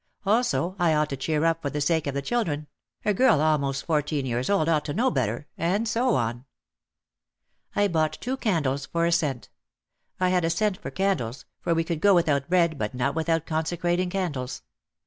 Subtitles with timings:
[0.25, 2.65] Also, I ought to cheer up for the sake of the children,—
[3.05, 6.45] a girl almost fourteen years old ought to know better— and so on.
[7.75, 9.49] I bought two candles for a cent.
[10.19, 13.29] I had a cent for candles, for we could go without bread but not with
[13.29, 14.63] out consecrating candles.